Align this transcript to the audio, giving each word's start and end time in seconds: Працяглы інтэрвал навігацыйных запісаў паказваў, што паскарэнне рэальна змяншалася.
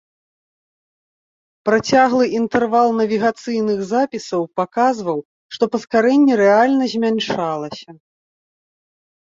Працяглы 1.69 2.25
інтэрвал 2.39 2.89
навігацыйных 3.01 3.79
запісаў 3.93 4.41
паказваў, 4.61 5.19
што 5.59 5.63
паскарэнне 5.77 6.33
рэальна 6.45 6.85
змяншалася. 6.97 7.89